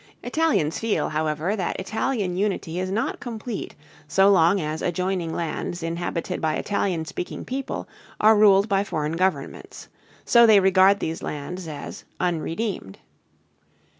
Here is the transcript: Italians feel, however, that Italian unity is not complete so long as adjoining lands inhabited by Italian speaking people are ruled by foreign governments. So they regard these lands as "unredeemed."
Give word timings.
Italians 0.23 0.79
feel, 0.79 1.09
however, 1.09 1.55
that 1.55 1.79
Italian 1.79 2.35
unity 2.35 2.79
is 2.79 2.89
not 2.89 3.19
complete 3.19 3.75
so 4.07 4.31
long 4.31 4.59
as 4.59 4.81
adjoining 4.81 5.31
lands 5.31 5.83
inhabited 5.83 6.41
by 6.41 6.55
Italian 6.55 7.05
speaking 7.05 7.45
people 7.45 7.87
are 8.19 8.35
ruled 8.35 8.67
by 8.67 8.83
foreign 8.83 9.11
governments. 9.15 9.89
So 10.25 10.47
they 10.47 10.59
regard 10.59 11.01
these 11.01 11.21
lands 11.21 11.67
as 11.67 12.03
"unredeemed." 12.19 12.97